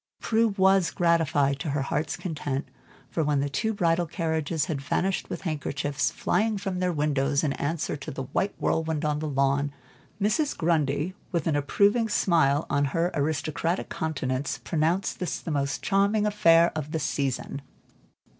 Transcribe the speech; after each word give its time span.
Prue 0.19 0.47
was 0.57 0.89
gratified 0.89 1.59
to 1.59 1.69
her 1.69 1.83
heart's 1.83 2.17
content, 2.17 2.67
for, 3.11 3.23
when 3.23 3.39
the 3.39 3.49
two 3.51 3.71
bridal 3.71 4.07
carriages 4.07 4.65
had 4.65 4.81
vanished 4.81 5.29
with 5.29 5.41
handkerchiefs 5.41 6.09
flying 6.09 6.57
from 6.57 6.79
their 6.79 6.91
windows, 6.91 7.43
in 7.43 7.53
answer 7.53 7.95
to 7.95 8.09
the 8.09 8.23
white 8.23 8.55
whirlwind 8.59 9.05
on 9.05 9.19
the 9.19 9.27
lawn, 9.27 9.71
Mrs. 10.19 10.57
Grundy, 10.57 11.13
with 11.31 11.45
an 11.45 11.55
approving 11.55 12.09
smile 12.09 12.65
on 12.67 12.85
her 12.85 13.11
aristocratic 13.13 13.89
countenance, 13.89 14.57
pronounced 14.63 15.19
this 15.19 15.39
the 15.39 15.51
most 15.51 15.83
charming 15.83 16.25
affair 16.25 16.71
of 16.75 16.93
the 16.93 16.99
season. 16.99 17.61